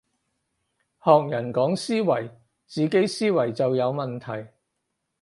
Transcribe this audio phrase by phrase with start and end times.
[1.03, 2.29] 學人講思維，
[2.65, 4.49] 自己思維就有問題